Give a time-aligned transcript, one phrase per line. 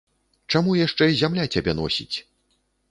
[0.53, 2.17] Чаму яшчэ зямля цябе носіць?